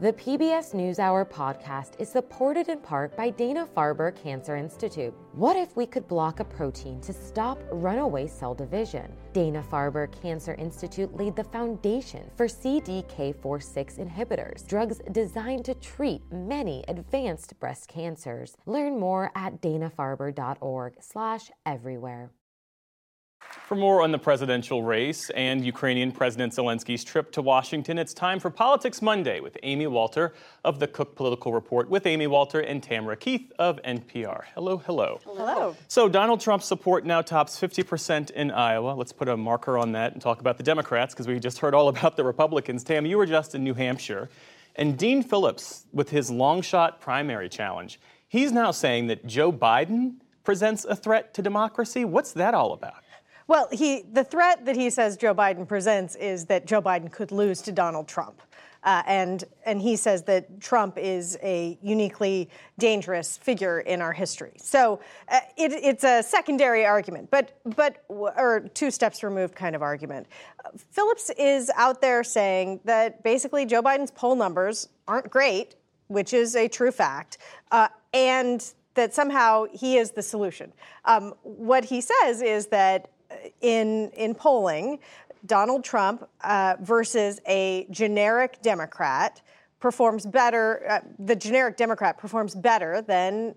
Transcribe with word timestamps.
The 0.00 0.12
PBS 0.12 0.76
NewsHour 0.76 1.28
podcast 1.28 1.98
is 1.98 2.08
supported 2.08 2.68
in 2.68 2.78
part 2.78 3.16
by 3.16 3.30
Dana 3.30 3.66
Farber 3.76 4.14
Cancer 4.14 4.54
Institute. 4.54 5.12
What 5.32 5.56
if 5.56 5.76
we 5.76 5.86
could 5.86 6.06
block 6.06 6.38
a 6.38 6.44
protein 6.44 7.00
to 7.00 7.12
stop 7.12 7.58
runaway 7.72 8.28
cell 8.28 8.54
division? 8.54 9.12
Dana 9.32 9.60
Farber 9.60 10.06
Cancer 10.22 10.54
Institute 10.54 11.12
laid 11.16 11.34
the 11.34 11.42
foundation 11.42 12.30
for 12.36 12.46
CDK4/6 12.46 13.98
inhibitors, 13.98 14.64
drugs 14.68 15.00
designed 15.10 15.64
to 15.64 15.74
treat 15.74 16.22
many 16.30 16.84
advanced 16.86 17.58
breast 17.58 17.88
cancers. 17.88 18.56
Learn 18.66 19.00
more 19.00 19.32
at 19.34 19.60
danafarber.org/everywhere. 19.60 22.30
For 23.68 23.74
more 23.74 24.02
on 24.02 24.12
the 24.12 24.18
presidential 24.18 24.82
race 24.82 25.30
and 25.30 25.64
Ukrainian 25.64 26.12
President 26.12 26.54
Zelensky's 26.54 27.04
trip 27.04 27.30
to 27.32 27.42
Washington, 27.42 27.98
it's 27.98 28.14
time 28.14 28.40
for 28.40 28.48
Politics 28.48 29.02
Monday 29.02 29.40
with 29.40 29.58
Amy 29.62 29.86
Walter 29.86 30.32
of 30.64 30.80
the 30.80 30.86
Cook 30.86 31.14
Political 31.14 31.52
Report, 31.52 31.90
with 31.90 32.06
Amy 32.06 32.26
Walter 32.26 32.60
and 32.60 32.82
Tamara 32.82 33.16
Keith 33.16 33.52
of 33.58 33.78
NPR. 33.82 34.44
Hello, 34.54 34.78
hello. 34.78 35.20
Hello. 35.24 35.76
So, 35.86 36.08
Donald 36.08 36.40
Trump's 36.40 36.66
support 36.66 37.04
now 37.04 37.20
tops 37.20 37.60
50% 37.60 38.30
in 38.30 38.50
Iowa. 38.50 38.92
Let's 38.92 39.12
put 39.12 39.28
a 39.28 39.36
marker 39.36 39.76
on 39.76 39.92
that 39.92 40.12
and 40.12 40.22
talk 40.22 40.40
about 40.40 40.56
the 40.56 40.62
Democrats 40.62 41.14
because 41.14 41.26
we 41.26 41.38
just 41.38 41.58
heard 41.58 41.74
all 41.74 41.88
about 41.88 42.16
the 42.16 42.24
Republicans. 42.24 42.84
Tam, 42.84 43.04
you 43.04 43.18
were 43.18 43.26
just 43.26 43.54
in 43.54 43.64
New 43.64 43.74
Hampshire. 43.74 44.30
And 44.76 44.96
Dean 44.96 45.22
Phillips, 45.22 45.86
with 45.92 46.10
his 46.10 46.30
long 46.30 46.62
shot 46.62 47.00
primary 47.00 47.48
challenge, 47.48 48.00
he's 48.28 48.52
now 48.52 48.70
saying 48.70 49.08
that 49.08 49.26
Joe 49.26 49.52
Biden 49.52 50.16
presents 50.42 50.86
a 50.86 50.96
threat 50.96 51.34
to 51.34 51.42
democracy. 51.42 52.06
What's 52.06 52.32
that 52.32 52.54
all 52.54 52.72
about? 52.72 53.04
Well, 53.48 53.66
he 53.72 54.02
the 54.12 54.24
threat 54.24 54.66
that 54.66 54.76
he 54.76 54.90
says 54.90 55.16
Joe 55.16 55.34
Biden 55.34 55.66
presents 55.66 56.14
is 56.14 56.44
that 56.46 56.66
Joe 56.66 56.82
Biden 56.82 57.10
could 57.10 57.32
lose 57.32 57.62
to 57.62 57.72
Donald 57.72 58.06
Trump. 58.06 58.42
Uh, 58.84 59.02
and 59.06 59.44
and 59.64 59.82
he 59.82 59.96
says 59.96 60.22
that 60.24 60.60
Trump 60.60 60.98
is 60.98 61.36
a 61.42 61.76
uniquely 61.82 62.48
dangerous 62.78 63.36
figure 63.38 63.80
in 63.80 64.00
our 64.00 64.12
history. 64.12 64.52
So 64.58 65.00
uh, 65.28 65.40
it, 65.56 65.72
it's 65.72 66.04
a 66.04 66.22
secondary 66.22 66.86
argument, 66.86 67.30
but 67.30 67.58
but 67.74 68.04
or 68.08 68.68
two 68.74 68.90
steps 68.90 69.24
removed 69.24 69.54
kind 69.54 69.74
of 69.74 69.82
argument. 69.82 70.26
Phillips 70.90 71.30
is 71.38 71.70
out 71.74 72.00
there 72.00 72.22
saying 72.22 72.80
that 72.84 73.24
basically 73.24 73.64
Joe 73.64 73.82
Biden's 73.82 74.10
poll 74.10 74.36
numbers 74.36 74.90
aren't 75.08 75.30
great, 75.30 75.74
which 76.08 76.32
is 76.32 76.54
a 76.54 76.68
true 76.68 76.92
fact, 76.92 77.38
uh, 77.72 77.88
and 78.12 78.72
that 78.94 79.14
somehow 79.14 79.64
he 79.72 79.96
is 79.96 80.12
the 80.12 80.22
solution. 80.22 80.72
Um, 81.04 81.34
what 81.42 81.84
he 81.86 82.00
says 82.00 82.42
is 82.42 82.66
that 82.66 83.10
in 83.60 84.10
in 84.10 84.34
polling, 84.34 84.98
Donald 85.46 85.84
Trump 85.84 86.28
uh, 86.42 86.76
versus 86.80 87.40
a 87.46 87.86
generic 87.90 88.60
Democrat 88.62 89.40
performs 89.80 90.26
better. 90.26 90.84
Uh, 90.88 91.00
the 91.18 91.36
generic 91.36 91.76
Democrat 91.76 92.18
performs 92.18 92.54
better 92.54 93.02
than 93.02 93.54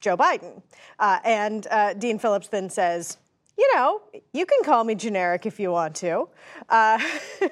Joe 0.00 0.16
Biden. 0.16 0.62
Uh, 0.98 1.18
and 1.24 1.66
uh, 1.70 1.94
Dean 1.94 2.18
Phillips 2.18 2.48
then 2.48 2.68
says, 2.68 3.18
"You 3.56 3.70
know, 3.74 4.02
you 4.32 4.46
can 4.46 4.62
call 4.64 4.84
me 4.84 4.94
generic 4.94 5.46
if 5.46 5.58
you 5.58 5.70
want 5.70 5.94
to." 5.96 6.28
Uh, 6.68 7.00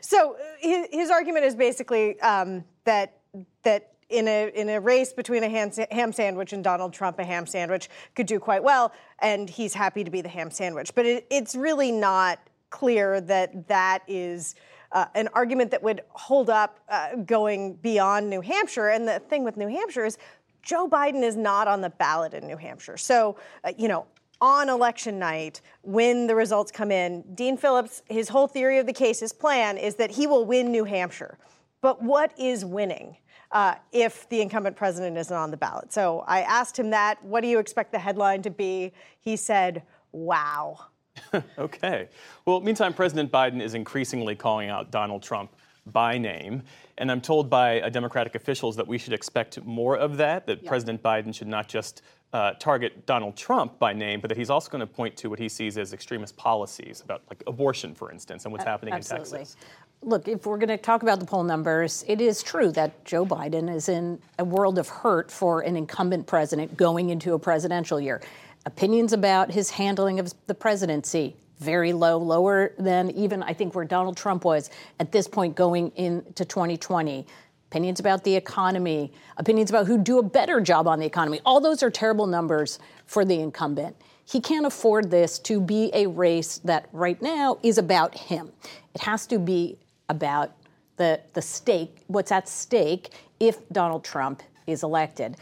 so 0.00 0.36
his, 0.60 0.86
his, 0.90 1.10
argument 1.10 1.44
is 1.44 1.54
basically 1.54 2.18
um, 2.20 2.64
that 2.84 3.18
that 3.62 3.93
in 4.14 4.28
a 4.28 4.50
in 4.54 4.68
a 4.68 4.80
race 4.80 5.12
between 5.12 5.42
a 5.42 5.48
ham, 5.48 5.70
ham, 5.90 6.12
sandwich 6.12 6.52
and 6.52 6.62
Donald 6.62 6.92
Trump, 6.92 7.18
a 7.18 7.24
ham 7.24 7.46
sandwich 7.46 7.88
could 8.14 8.26
do 8.26 8.38
quite 8.38 8.62
well, 8.62 8.92
and 9.18 9.48
he's 9.48 9.74
happy 9.74 10.04
to 10.04 10.10
be 10.10 10.20
the 10.20 10.28
ham 10.28 10.50
sandwich. 10.50 10.94
But 10.94 11.06
it, 11.06 11.26
it's 11.30 11.54
really 11.54 11.92
not 11.92 12.38
clear 12.70 13.20
that 13.20 13.68
that 13.68 14.02
is. 14.08 14.54
Uh, 14.92 15.06
an 15.16 15.28
argument 15.32 15.72
that 15.72 15.82
would 15.82 16.02
hold 16.10 16.48
up 16.48 16.78
uh, 16.88 17.16
going 17.16 17.74
beyond 17.82 18.30
New 18.30 18.40
Hampshire. 18.40 18.90
And 18.90 19.08
the 19.08 19.18
thing 19.18 19.42
with 19.42 19.56
New 19.56 19.66
Hampshire 19.66 20.04
is 20.04 20.18
Joe 20.62 20.88
Biden 20.88 21.24
is 21.24 21.36
not 21.36 21.66
on 21.66 21.80
the 21.80 21.90
ballot 21.90 22.32
in 22.32 22.46
New 22.46 22.56
Hampshire. 22.56 22.96
So, 22.96 23.36
uh, 23.64 23.72
you 23.76 23.88
know, 23.88 24.06
on 24.40 24.68
election 24.68 25.18
night, 25.18 25.60
when 25.82 26.26
the 26.26 26.34
results 26.34 26.70
come 26.70 26.90
in, 26.90 27.22
Dean 27.34 27.56
Phillips, 27.56 28.02
his 28.08 28.28
whole 28.28 28.46
theory 28.46 28.78
of 28.78 28.86
the 28.86 28.92
case, 28.92 29.18
his 29.20 29.32
plan 29.32 29.78
is 29.78 29.96
that 29.96 30.10
he 30.12 30.26
will 30.26 30.44
win 30.44 30.70
New 30.70 30.84
Hampshire. 30.84 31.38
But 31.80 32.02
what 32.02 32.32
is 32.38 32.64
winning? 32.64 33.16
Uh, 33.54 33.76
if 33.92 34.28
the 34.28 34.40
incumbent 34.40 34.76
president 34.76 35.16
isn't 35.16 35.34
on 35.34 35.50
the 35.50 35.56
ballot. 35.56 35.92
So 35.92 36.24
I 36.26 36.40
asked 36.42 36.78
him 36.78 36.90
that. 36.90 37.24
What 37.24 37.40
do 37.40 37.46
you 37.46 37.60
expect 37.60 37.92
the 37.92 37.98
headline 38.00 38.42
to 38.42 38.50
be? 38.50 38.92
He 39.20 39.36
said, 39.36 39.84
wow. 40.10 40.86
okay. 41.58 42.08
Well, 42.44 42.60
meantime, 42.60 42.92
President 42.92 43.30
Biden 43.30 43.62
is 43.62 43.74
increasingly 43.74 44.34
calling 44.34 44.68
out 44.68 44.90
Donald 44.90 45.22
Trump 45.22 45.52
by 45.86 46.18
name. 46.18 46.62
And 46.98 47.10
I'm 47.10 47.20
told 47.20 47.48
by 47.48 47.80
uh, 47.80 47.90
Democratic 47.90 48.34
officials 48.34 48.74
that 48.76 48.88
we 48.88 48.98
should 48.98 49.12
expect 49.12 49.62
more 49.64 49.96
of 49.96 50.16
that, 50.16 50.46
that 50.46 50.62
yep. 50.62 50.68
President 50.68 51.02
Biden 51.02 51.32
should 51.32 51.46
not 51.46 51.68
just 51.68 52.02
uh, 52.32 52.54
target 52.54 53.06
Donald 53.06 53.36
Trump 53.36 53.78
by 53.78 53.92
name, 53.92 54.20
but 54.20 54.28
that 54.28 54.36
he's 54.36 54.50
also 54.50 54.68
going 54.68 54.80
to 54.80 54.86
point 54.86 55.16
to 55.18 55.30
what 55.30 55.38
he 55.38 55.48
sees 55.48 55.78
as 55.78 55.92
extremist 55.92 56.36
policies 56.36 57.00
about, 57.02 57.22
like 57.28 57.44
abortion, 57.46 57.94
for 57.94 58.10
instance, 58.10 58.44
and 58.44 58.50
what's 58.50 58.64
uh, 58.64 58.68
happening 58.68 58.94
absolutely. 58.94 59.40
in 59.40 59.44
Texas 59.44 59.56
look, 60.04 60.28
if 60.28 60.46
we're 60.46 60.58
going 60.58 60.68
to 60.68 60.76
talk 60.76 61.02
about 61.02 61.18
the 61.18 61.26
poll 61.26 61.42
numbers, 61.42 62.04
it 62.06 62.20
is 62.20 62.42
true 62.42 62.70
that 62.72 63.04
Joe 63.04 63.24
Biden 63.24 63.74
is 63.74 63.88
in 63.88 64.20
a 64.38 64.44
world 64.44 64.78
of 64.78 64.88
hurt 64.88 65.30
for 65.30 65.62
an 65.62 65.76
incumbent 65.76 66.26
president 66.26 66.76
going 66.76 67.10
into 67.10 67.34
a 67.34 67.38
presidential 67.38 68.00
year. 68.00 68.20
Opinions 68.66 69.12
about 69.12 69.50
his 69.50 69.70
handling 69.70 70.20
of 70.20 70.32
the 70.46 70.54
presidency 70.54 71.36
very 71.58 71.92
low, 71.92 72.18
lower 72.18 72.72
than 72.78 73.10
even 73.12 73.42
I 73.42 73.52
think 73.54 73.74
where 73.74 73.84
Donald 73.84 74.16
Trump 74.16 74.44
was 74.44 74.70
at 75.00 75.12
this 75.12 75.28
point 75.28 75.54
going 75.54 75.90
into 75.96 76.44
2020. 76.44 77.26
Opinions 77.70 78.00
about 78.00 78.24
the 78.24 78.34
economy, 78.34 79.12
opinions 79.36 79.70
about 79.70 79.86
who 79.86 79.98
do 79.98 80.18
a 80.18 80.22
better 80.22 80.60
job 80.60 80.86
on 80.86 80.98
the 80.98 81.06
economy. 81.06 81.40
All 81.44 81.60
those 81.60 81.82
are 81.82 81.90
terrible 81.90 82.26
numbers 82.26 82.78
for 83.06 83.24
the 83.24 83.40
incumbent. 83.40 83.96
He 84.26 84.40
can't 84.40 84.66
afford 84.66 85.10
this 85.10 85.38
to 85.40 85.60
be 85.60 85.90
a 85.92 86.06
race 86.06 86.58
that 86.64 86.88
right 86.92 87.20
now 87.20 87.58
is 87.62 87.78
about 87.78 88.16
him. 88.16 88.52
It 88.94 89.02
has 89.02 89.26
to 89.26 89.38
be 89.38 89.78
about 90.08 90.52
the, 90.96 91.20
the 91.32 91.42
stake, 91.42 92.02
what's 92.06 92.32
at 92.32 92.48
stake 92.48 93.10
if 93.40 93.68
Donald 93.70 94.04
Trump 94.04 94.42
is 94.66 94.82
elected. 94.82 95.36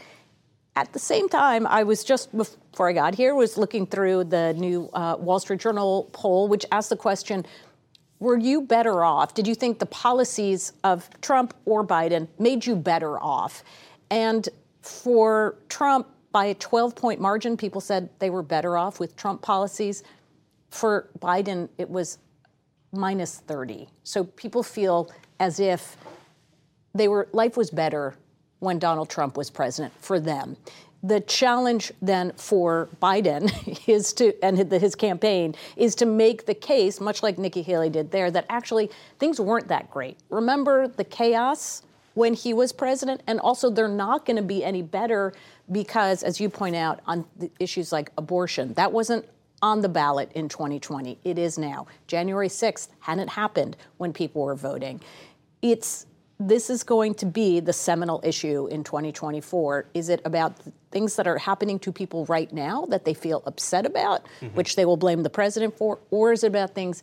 At 0.75 0.91
the 0.93 0.99
same 0.99 1.29
time, 1.29 1.67
I 1.67 1.83
was 1.83 2.03
just 2.03 2.35
before 2.35 2.89
I 2.89 2.93
got 2.93 3.13
here 3.13 3.35
was 3.35 3.57
looking 3.57 3.85
through 3.85 4.25
the 4.25 4.53
new 4.53 4.89
uh, 4.93 5.15
Wall 5.19 5.39
Street 5.39 5.59
Journal 5.59 6.09
poll, 6.13 6.47
which 6.47 6.65
asked 6.71 6.89
the 6.89 6.95
question: 6.95 7.45
Were 8.19 8.37
you 8.37 8.61
better 8.61 9.03
off? 9.03 9.35
Did 9.35 9.47
you 9.47 9.53
think 9.53 9.77
the 9.77 9.85
policies 9.85 10.73
of 10.83 11.07
Trump 11.21 11.53
or 11.65 11.85
Biden 11.85 12.27
made 12.39 12.65
you 12.65 12.75
better 12.75 13.19
off? 13.19 13.63
And 14.09 14.49
for 14.81 15.57
Trump, 15.69 16.07
by 16.31 16.45
a 16.45 16.55
12-point 16.55 17.21
margin, 17.21 17.55
people 17.55 17.79
said 17.79 18.09
they 18.17 18.31
were 18.31 18.41
better 18.41 18.75
off 18.75 18.99
with 18.99 19.15
Trump 19.15 19.43
policies. 19.43 20.03
For 20.71 21.07
Biden, 21.19 21.69
it 21.77 21.87
was 21.87 22.17
minus 22.93 23.39
30. 23.39 23.89
So 24.03 24.23
people 24.23 24.63
feel 24.63 25.11
as 25.39 25.59
if 25.59 25.97
they 26.93 27.07
were 27.07 27.27
life 27.33 27.57
was 27.57 27.71
better 27.71 28.15
when 28.59 28.79
Donald 28.79 29.09
Trump 29.09 29.35
was 29.35 29.49
president 29.49 29.93
for 29.99 30.19
them. 30.19 30.55
The 31.01 31.19
challenge 31.19 31.91
then 32.01 32.31
for 32.37 32.87
Biden 33.01 33.51
is 33.87 34.13
to 34.13 34.33
and 34.43 34.57
his 34.71 34.95
campaign 34.95 35.55
is 35.75 35.95
to 35.95 36.05
make 36.05 36.45
the 36.45 36.53
case, 36.53 37.01
much 37.01 37.21
like 37.21 37.37
Nikki 37.37 37.61
Haley 37.61 37.89
did 37.89 38.11
there, 38.11 38.31
that 38.31 38.45
actually 38.49 38.89
things 39.19 39.39
weren't 39.39 39.67
that 39.67 39.91
great. 39.91 40.17
Remember 40.29 40.87
the 40.87 41.03
chaos 41.03 41.81
when 42.13 42.33
he 42.33 42.53
was 42.53 42.71
president, 42.71 43.21
and 43.25 43.39
also 43.39 43.69
they're 43.69 43.87
not 43.87 44.25
going 44.25 44.37
to 44.37 44.43
be 44.43 44.63
any 44.63 44.81
better 44.81 45.33
because, 45.71 46.21
as 46.23 46.39
you 46.39 46.49
point 46.49 46.75
out, 46.75 46.99
on 47.07 47.25
issues 47.59 47.91
like 47.91 48.11
abortion, 48.17 48.73
that 48.73 48.91
wasn't 48.91 49.25
on 49.63 49.81
the 49.81 49.89
ballot 49.89 50.29
in 50.35 50.49
2020. 50.49 51.17
It 51.23 51.39
is 51.39 51.57
now. 51.57 51.87
January 52.05 52.49
6th 52.49 52.89
hadn't 52.99 53.29
happened 53.29 53.77
when 53.97 54.11
people 54.11 54.43
were 54.43 54.55
voting. 54.55 55.01
It's 55.61 56.05
this 56.37 56.69
is 56.69 56.83
going 56.83 57.13
to 57.13 57.25
be 57.25 57.61
the 57.61 57.71
seminal 57.71 58.19
issue 58.23 58.67
in 58.67 58.83
2024. 58.83 59.85
Is 59.93 60.09
it 60.09 60.21
about 60.25 60.57
things 60.91 61.15
that 61.15 61.27
are 61.27 61.37
happening 61.37 61.79
to 61.79 61.93
people 61.93 62.25
right 62.25 62.51
now 62.51 62.85
that 62.87 63.05
they 63.05 63.13
feel 63.13 63.41
upset 63.45 63.85
about, 63.85 64.25
mm-hmm. 64.41 64.47
which 64.47 64.75
they 64.75 64.83
will 64.83 64.97
blame 64.97 65.23
the 65.23 65.29
president 65.29 65.77
for, 65.77 65.99
or 66.11 66.33
is 66.33 66.43
it 66.43 66.47
about 66.47 66.75
things 66.75 67.01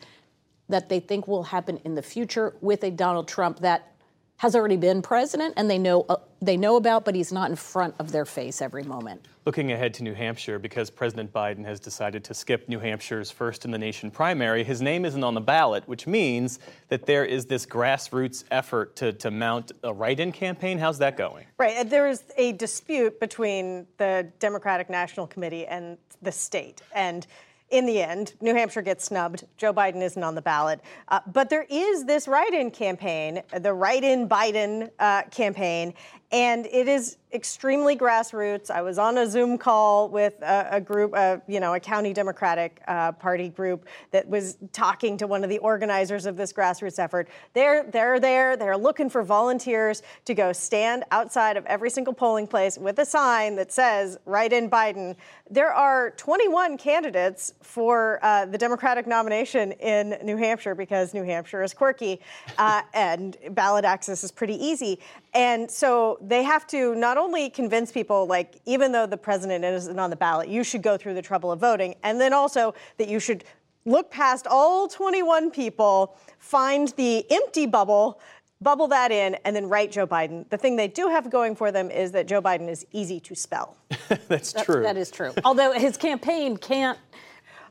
that 0.68 0.90
they 0.90 1.00
think 1.00 1.26
will 1.26 1.44
happen 1.44 1.80
in 1.84 1.94
the 1.94 2.02
future 2.02 2.54
with 2.60 2.84
a 2.84 2.90
Donald 2.90 3.26
Trump 3.26 3.60
that 3.60 3.94
has 4.40 4.56
already 4.56 4.76
been 4.78 5.02
president 5.02 5.52
and 5.58 5.68
they 5.68 5.76
know 5.76 6.06
uh, 6.08 6.16
they 6.40 6.56
know 6.56 6.76
about, 6.76 7.04
but 7.04 7.14
he's 7.14 7.30
not 7.30 7.50
in 7.50 7.56
front 7.56 7.94
of 7.98 8.10
their 8.10 8.24
face 8.24 8.62
every 8.62 8.82
moment. 8.82 9.26
Looking 9.44 9.72
ahead 9.72 9.92
to 9.94 10.02
New 10.02 10.14
Hampshire, 10.14 10.58
because 10.58 10.88
President 10.88 11.30
Biden 11.30 11.62
has 11.66 11.78
decided 11.78 12.24
to 12.24 12.32
skip 12.32 12.66
New 12.66 12.78
Hampshire's 12.78 13.30
first 13.30 13.66
in 13.66 13.70
the 13.70 13.76
nation 13.76 14.10
primary, 14.10 14.64
his 14.64 14.80
name 14.80 15.04
isn't 15.04 15.22
on 15.22 15.34
the 15.34 15.42
ballot, 15.42 15.86
which 15.86 16.06
means 16.06 16.58
that 16.88 17.04
there 17.04 17.26
is 17.26 17.44
this 17.44 17.66
grassroots 17.66 18.44
effort 18.50 18.96
to, 18.96 19.12
to 19.12 19.30
mount 19.30 19.72
a 19.82 19.92
write 19.92 20.20
in 20.20 20.32
campaign. 20.32 20.78
How's 20.78 20.96
that 21.00 21.18
going? 21.18 21.44
Right. 21.58 21.86
There 21.90 22.08
is 22.08 22.24
a 22.38 22.52
dispute 22.52 23.20
between 23.20 23.86
the 23.98 24.26
Democratic 24.38 24.88
National 24.88 25.26
Committee 25.26 25.66
and 25.66 25.98
the 26.22 26.32
state. 26.32 26.80
And 26.94 27.26
in 27.70 27.86
the 27.86 28.02
end, 28.02 28.34
New 28.40 28.54
Hampshire 28.54 28.82
gets 28.82 29.04
snubbed. 29.04 29.44
Joe 29.56 29.72
Biden 29.72 30.02
isn't 30.02 30.22
on 30.22 30.34
the 30.34 30.42
ballot. 30.42 30.80
Uh, 31.08 31.20
but 31.32 31.48
there 31.50 31.66
is 31.70 32.04
this 32.04 32.26
write 32.26 32.52
in 32.52 32.70
campaign, 32.70 33.42
the 33.60 33.72
write 33.72 34.04
in 34.04 34.28
Biden 34.28 34.90
uh, 34.98 35.22
campaign, 35.30 35.94
and 36.32 36.66
it 36.66 36.88
is 36.88 37.16
extremely 37.32 37.96
grassroots. 37.96 38.70
I 38.70 38.82
was 38.82 38.98
on 38.98 39.18
a 39.18 39.26
Zoom 39.26 39.56
call 39.58 40.08
with 40.08 40.34
a, 40.42 40.68
a 40.72 40.80
group, 40.80 41.12
uh, 41.14 41.38
you 41.46 41.60
know, 41.60 41.74
a 41.74 41.80
county 41.80 42.12
Democratic 42.12 42.82
uh, 42.88 43.12
Party 43.12 43.48
group 43.48 43.86
that 44.10 44.28
was 44.28 44.58
talking 44.72 45.16
to 45.18 45.26
one 45.26 45.44
of 45.44 45.50
the 45.50 45.58
organizers 45.58 46.26
of 46.26 46.36
this 46.36 46.52
grassroots 46.52 46.98
effort. 46.98 47.28
They're 47.54 47.84
they're 47.84 48.18
there. 48.18 48.56
They're 48.56 48.76
looking 48.76 49.08
for 49.08 49.22
volunteers 49.22 50.02
to 50.24 50.34
go 50.34 50.52
stand 50.52 51.04
outside 51.10 51.56
of 51.56 51.64
every 51.66 51.90
single 51.90 52.12
polling 52.12 52.46
place 52.46 52.78
with 52.78 52.98
a 52.98 53.04
sign 53.04 53.56
that 53.56 53.72
says 53.72 54.18
"Write 54.24 54.52
in 54.52 54.68
Biden." 54.68 55.16
There 55.52 55.72
are 55.72 56.10
21 56.12 56.78
candidates 56.78 57.54
for 57.60 58.20
uh, 58.22 58.46
the 58.46 58.58
Democratic 58.58 59.06
nomination 59.06 59.72
in 59.72 60.16
New 60.22 60.36
Hampshire 60.36 60.76
because 60.76 61.12
New 61.12 61.24
Hampshire 61.24 61.62
is 61.62 61.74
quirky 61.74 62.20
uh, 62.56 62.82
and 62.94 63.36
ballot 63.50 63.84
access 63.84 64.22
is 64.22 64.30
pretty 64.30 64.54
easy. 64.64 65.00
And 65.32 65.70
so 65.70 66.18
they 66.20 66.42
have 66.42 66.66
to 66.68 66.94
not 66.94 67.16
only 67.16 67.50
convince 67.50 67.92
people, 67.92 68.26
like, 68.26 68.60
even 68.66 68.92
though 68.92 69.06
the 69.06 69.16
president 69.16 69.64
isn't 69.64 69.98
on 69.98 70.10
the 70.10 70.16
ballot, 70.16 70.48
you 70.48 70.64
should 70.64 70.82
go 70.82 70.96
through 70.96 71.14
the 71.14 71.22
trouble 71.22 71.52
of 71.52 71.60
voting, 71.60 71.94
and 72.02 72.20
then 72.20 72.32
also 72.32 72.74
that 72.98 73.08
you 73.08 73.20
should 73.20 73.44
look 73.84 74.10
past 74.10 74.46
all 74.48 74.88
21 74.88 75.50
people, 75.50 76.16
find 76.38 76.88
the 76.96 77.24
empty 77.30 77.66
bubble, 77.66 78.20
bubble 78.60 78.88
that 78.88 79.10
in, 79.10 79.36
and 79.44 79.56
then 79.56 79.68
write 79.68 79.92
Joe 79.92 80.06
Biden. 80.06 80.48
The 80.50 80.58
thing 80.58 80.76
they 80.76 80.88
do 80.88 81.08
have 81.08 81.30
going 81.30 81.54
for 81.54 81.72
them 81.72 81.90
is 81.90 82.12
that 82.12 82.26
Joe 82.26 82.42
Biden 82.42 82.68
is 82.68 82.84
easy 82.92 83.20
to 83.20 83.34
spell. 83.34 83.76
That's 84.28 84.52
true. 84.52 84.82
That 84.82 84.96
is 84.96 85.10
true. 85.10 85.32
Although 85.44 85.72
his 85.72 85.96
campaign 85.96 86.56
can't 86.56 86.98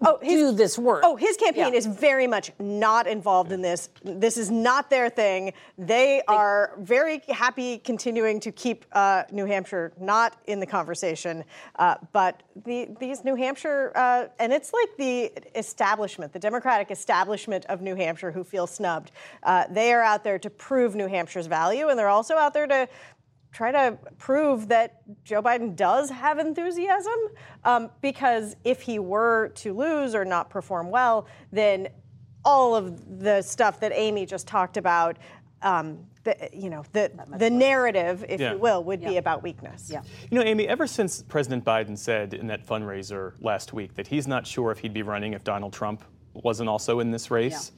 oh, 0.06 0.20
his, 0.22 0.34
do 0.40 0.52
this 0.52 0.78
work. 0.78 1.02
Oh, 1.04 1.16
his 1.16 1.38
campaign 1.38 1.74
Yeah. 1.74 1.80
is 1.80 1.86
very 1.86 2.28
much 2.28 2.52
not 2.60 3.08
involved 3.08 3.52
in 3.52 3.62
this. 3.62 3.90
This 4.04 4.38
is 4.38 4.50
not 4.50 4.90
their 4.90 5.10
thing. 5.10 5.54
They 5.78 6.22
are 6.28 6.74
very 6.80 7.22
happy 7.30 7.78
continuing 7.80 8.40
to 8.42 8.52
keep 8.52 8.86
uh, 8.94 9.24
New 9.32 9.46
Hampshire 9.46 9.94
not 10.00 10.38
in 10.48 10.60
the 10.60 10.66
conversation. 10.66 11.44
Uh, 11.78 11.96
but 12.12 12.44
the, 12.66 12.90
these 13.00 13.24
New 13.24 13.36
Hampshire, 13.36 13.92
uh, 13.96 14.26
and 14.40 14.54
it's 14.54 14.74
like 14.74 14.90
the 14.98 15.32
establishment, 15.56 16.34
the 16.34 16.40
Democratic 16.40 16.92
establishment 16.92 17.66
of 17.66 17.82
New 17.82 17.96
Hampshire 17.96 18.32
who 18.32 18.44
feel 18.44 18.68
snubbed. 18.68 19.12
Uh, 19.44 19.66
they 19.70 19.94
are 19.94 20.02
out 20.02 20.24
there 20.24 20.40
to 20.40 20.50
prove 20.50 20.96
New 20.96 21.08
Hampshire's 21.08 21.48
value, 21.48 21.90
and 21.90 21.98
they're 21.98 22.10
also 22.10 22.36
out 22.36 22.54
there 22.54 22.68
to 22.68 22.88
try 23.52 23.72
to 23.72 23.98
prove 24.18 24.68
that 24.68 25.02
Joe 25.24 25.42
Biden 25.42 25.76
does 25.76 26.10
have 26.10 26.40
enthusiasm. 26.40 27.14
Um, 27.64 27.90
because 28.02 28.56
if 28.64 28.82
he 28.82 29.00
were 29.00 29.50
to 29.56 29.74
lose 29.74 30.14
or 30.16 30.24
not 30.26 30.50
perform 30.50 30.90
well, 30.92 31.28
then 31.52 31.88
all 32.46 32.76
of 32.76 33.20
the 33.20 33.42
stuff 33.42 33.80
that 33.80 33.92
Amy 33.94 34.26
just 34.26 34.48
talked 34.48 34.78
about, 34.78 35.18
um, 35.62 36.06
the, 36.24 36.50
you 36.54 36.70
know, 36.70 36.84
the, 36.94 37.12
the 37.38 37.50
narrative, 37.50 38.24
if 38.30 38.40
Yeah. 38.40 38.54
you 38.54 38.58
will, 38.60 38.84
would 38.84 39.02
be 39.02 39.18
about 39.18 39.42
weakness. 39.44 39.90
Yeah. 39.92 40.02
You 40.30 40.40
know, 40.40 40.46
Amy, 40.46 40.68
ever 40.68 40.86
since 40.88 41.22
President 41.24 41.66
Biden 41.66 41.98
said 41.98 42.34
in 42.34 42.48
that 42.48 42.66
fundraiser 42.66 43.34
last 43.42 43.74
week 43.74 43.96
that 43.96 44.08
he's 44.08 44.28
not 44.28 44.46
sure 44.48 44.72
if 44.72 44.80
he'd 44.80 44.94
be 44.94 45.02
running 45.02 45.34
if 45.34 45.44
Donald 45.44 45.74
Trump 45.74 46.04
wasn't 46.34 46.70
also 46.70 47.00
in 47.00 47.12
this 47.12 47.30
race, 47.32 47.72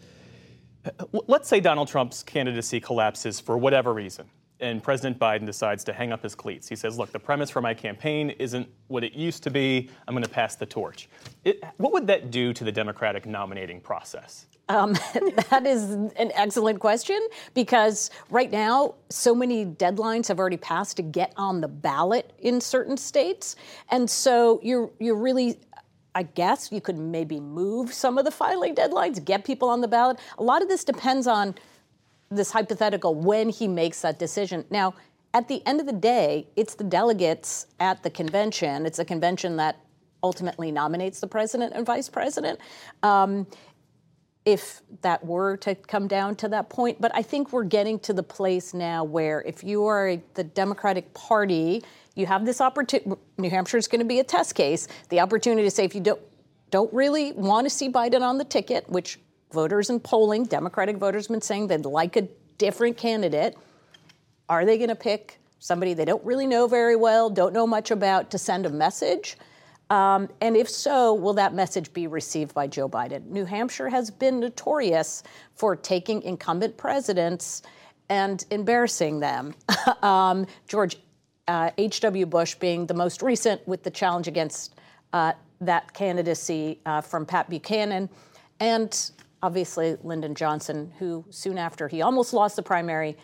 l- 1.14 1.24
let's 1.28 1.48
say 1.48 1.60
Donald 1.60 1.88
Trump's 1.88 2.22
candidacy 2.24 2.80
collapses 2.80 3.40
for 3.40 3.58
whatever 3.58 3.94
reason, 3.94 4.30
and 4.62 4.82
President 4.82 5.20
Biden 5.20 5.46
decides 5.46 5.84
to 5.86 5.94
hang 5.94 6.12
up 6.12 6.22
his 6.24 6.36
cleats. 6.36 6.68
He 6.68 6.76
says, 6.76 6.98
Look, 6.98 7.12
the 7.12 7.20
premise 7.20 7.50
for 7.50 7.62
my 7.62 7.74
campaign 7.74 8.30
isn't 8.32 8.70
what 8.88 9.04
it 9.04 9.14
used 9.14 9.44
to 9.44 9.50
be. 9.50 9.90
I'm 10.08 10.14
going 10.14 10.24
to 10.24 10.30
pass 10.30 10.56
the 10.56 10.66
torch. 10.66 11.10
It, 11.44 11.64
what 11.78 11.92
would 11.92 12.08
that 12.08 12.32
do 12.32 12.54
to 12.54 12.64
the 12.64 12.72
Democratic 12.72 13.26
nominating 13.26 13.82
process? 13.82 14.46
Um, 14.70 14.94
that 15.50 15.66
is 15.66 15.92
an 15.92 16.32
excellent 16.36 16.80
question 16.80 17.20
because 17.54 18.10
right 18.30 18.52
now, 18.52 18.96
so 19.10 19.36
many 19.36 19.66
deadlines 19.66 20.28
have 20.28 20.40
already 20.40 20.58
passed 20.58 20.98
to 20.98 21.04
get 21.04 21.34
on 21.36 21.60
the 21.60 21.68
ballot 21.68 22.32
in 22.40 22.62
certain 22.62 22.96
states, 22.98 23.56
and 23.90 24.10
so 24.10 24.60
you're 24.64 24.92
you're 25.00 25.18
really. 25.18 25.60
I 26.14 26.24
guess 26.24 26.74
you 26.74 26.82
could 26.82 26.98
maybe 26.98 27.40
move 27.40 27.94
some 27.94 28.18
of 28.18 28.26
the 28.26 28.32
filing 28.32 28.76
deadlines, 28.76 29.24
get 29.24 29.46
people 29.46 29.70
on 29.70 29.80
the 29.80 29.88
ballot. 29.88 30.20
A 30.40 30.44
lot 30.44 30.62
of 30.62 30.68
this 30.68 30.84
depends 30.84 31.26
on 31.26 31.56
this 32.32 32.52
hypothetical 32.52 33.14
when 33.14 33.50
he 33.50 33.68
makes 33.68 34.02
that 34.02 34.18
decision. 34.18 34.66
Now, 34.70 34.94
at 35.34 35.48
the 35.48 35.66
end 35.66 35.80
of 35.80 35.86
the 35.86 35.94
day, 35.94 36.48
it's 36.56 36.76
the 36.76 36.84
delegates 36.84 37.68
at 37.80 38.04
the 38.04 38.10
convention. 38.10 38.86
It's 38.86 39.00
a 39.00 39.06
convention 39.06 39.58
that 39.58 39.78
ultimately 40.24 40.72
nominates 40.72 41.20
the 41.20 41.28
president 41.28 41.74
and 41.76 41.86
vice 41.86 42.10
president. 42.10 42.60
Um, 43.04 43.48
if 44.46 44.82
that 45.02 45.24
were 45.24 45.56
to 45.58 45.76
come 45.76 46.08
down 46.08 46.36
to 46.36 46.50
that 46.50 46.70
point. 46.70 47.00
But 47.00 47.12
I 47.14 47.22
think 47.22 47.54
we're 47.54 47.64
getting 47.64 48.00
to 48.00 48.14
the 48.14 48.24
place 48.24 48.74
now 48.74 49.04
where 49.04 49.42
if 49.44 49.64
you 49.64 49.86
are 49.86 50.18
the 50.34 50.44
Democratic 50.44 51.14
Party, 51.14 51.84
you 52.16 52.26
have 52.26 52.46
this 52.46 52.60
opportunity. 52.60 53.12
New 53.38 53.50
Hampshire 53.50 53.78
is 53.78 53.88
going 53.88 54.00
to 54.00 54.06
be 54.06 54.20
a 54.20 54.24
test 54.24 54.56
case. 54.56 54.88
The 55.10 55.20
opportunity 55.20 55.64
to 55.64 55.72
say 55.72 55.86
if 55.86 55.94
you 55.94 56.02
don't 56.02 56.22
don't 56.72 56.92
really 56.94 57.34
want 57.34 57.66
to 57.66 57.70
see 57.70 57.90
Biden 57.90 58.22
on 58.22 58.38
the 58.38 58.46
ticket, 58.46 58.90
which 58.90 59.20
voters 59.54 59.90
in 59.90 60.00
polling, 60.00 60.46
Democratic 60.46 60.98
voters 60.98 61.28
have 61.28 61.34
been 61.34 61.42
saying 61.42 61.68
they'd 61.68 61.86
like 61.86 62.16
a 62.16 62.28
different 62.58 62.98
candidate. 62.98 63.58
Are 64.50 64.66
they 64.66 64.78
going 64.78 64.90
to 64.90 64.96
pick 64.96 65.40
somebody 65.60 65.94
they 65.94 66.06
don't 66.06 66.24
really 66.26 66.48
know 66.48 66.68
very 66.68 66.96
well, 66.96 67.30
don't 67.30 67.54
know 67.54 67.68
much 67.68 67.92
about, 67.92 68.32
to 68.32 68.38
send 68.38 68.66
a 68.66 68.70
message? 68.70 69.38
Um, 69.90 70.30
and 70.40 70.56
if 70.56 70.70
so, 70.70 71.14
will 71.14 71.34
that 71.34 71.54
message 71.54 71.92
be 71.92 72.08
received 72.08 72.54
by 72.54 72.66
Joe 72.68 72.88
Biden? 72.88 73.26
New 73.28 73.44
Hampshire 73.44 73.90
has 73.90 74.10
been 74.10 74.40
notorious 74.40 75.22
for 75.56 75.76
taking 75.76 76.22
incumbent 76.22 76.78
presidents 76.78 77.62
and 78.10 78.46
embarrassing 78.52 79.20
them. 79.20 79.54
um, 80.02 80.48
George 80.68 80.98
uh, 81.48 81.72
H.W. 81.78 82.26
Bush 82.26 82.56
being 82.56 82.86
the 82.86 82.94
most 82.94 83.22
recent 83.22 83.66
with 83.68 83.84
the 83.84 83.92
challenge 83.92 84.28
against 84.28 84.76
uh, 85.12 85.34
that 85.60 85.94
candidacy 85.94 86.80
uh, 86.86 87.02
from 87.02 87.26
Pat 87.26 87.50
Buchanan, 87.50 88.10
and 88.60 89.12
obviously 89.44 89.98
Lyndon 90.04 90.36
Johnson, 90.36 90.92
who 91.00 91.26
soon 91.30 91.58
after 91.58 91.88
he 91.88 92.02
almost 92.02 92.34
lost 92.34 92.56
the 92.56 92.64
primary, 92.64 93.18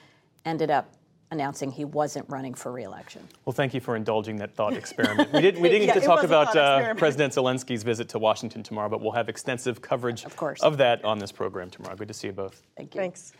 ended 0.45 0.71
up 0.71 0.93
announcing 1.29 1.69
he 1.69 1.83
wasn't 1.83 2.27
running 2.29 2.53
for 2.53 2.71
reelection. 2.71 3.27
Well, 3.45 3.53
thank 3.53 3.73
you 3.73 3.81
for 3.81 3.95
indulging 3.97 4.37
that 4.37 4.55
thought 4.55 4.73
experiment. 4.73 5.31
We, 5.33 5.41
did, 5.41 5.57
we 5.59 5.67
didn't 5.69 5.87
Yeah, 5.87 5.93
get 5.95 6.01
to 6.01 6.05
talk 6.07 6.23
about 6.23 6.55
uh. 6.55 6.93
President 6.95 7.33
Zelensky's 7.33 7.83
visit 7.83 8.07
to 8.09 8.19
Washington 8.19 8.63
tomorrow, 8.63 8.87
but 8.87 9.01
we'll 9.01 9.11
have 9.11 9.27
extensive 9.27 9.81
coverage 9.81 10.23
Of 10.23 10.37
course. 10.37 10.61
of 10.63 10.77
that 10.77 11.03
on 11.03 11.19
this 11.19 11.31
program 11.33 11.69
tomorrow. 11.69 11.95
Good 11.95 12.07
to 12.07 12.13
see 12.13 12.27
you 12.27 12.33
both. 12.33 12.61
Thank 12.77 12.95
you. 12.95 13.01
Thanks. 13.01 13.33